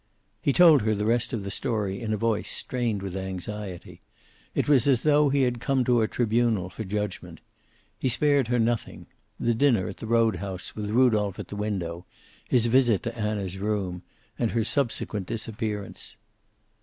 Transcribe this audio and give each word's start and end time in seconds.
He 0.41 0.51
told 0.51 0.81
her 0.81 0.95
the 0.95 1.05
rest 1.05 1.31
of 1.31 1.43
the 1.43 1.51
story 1.51 2.01
in 2.01 2.11
a 2.11 2.17
voice 2.17 2.49
strained 2.49 3.03
with 3.03 3.15
anxiety. 3.15 3.99
It 4.55 4.67
was 4.67 4.87
as 4.87 5.01
though 5.01 5.29
he 5.29 5.43
had 5.43 5.59
come 5.59 5.83
to 5.83 6.01
a 6.01 6.07
tribunal 6.07 6.71
for 6.71 6.83
judgment. 6.83 7.39
He 7.99 8.09
spared 8.09 8.47
her 8.47 8.57
nothing, 8.57 9.05
the 9.39 9.53
dinner 9.53 9.87
at 9.87 9.97
the 9.97 10.07
road 10.07 10.37
house 10.37 10.75
with 10.75 10.89
Rudolph 10.89 11.37
at 11.37 11.49
the 11.49 11.55
window, 11.55 12.07
his 12.49 12.65
visit 12.65 13.03
to 13.03 13.15
Anna's 13.15 13.59
room, 13.59 14.01
and 14.39 14.49
her 14.49 14.63
subsequent 14.63 15.27
disappearance. 15.27 16.17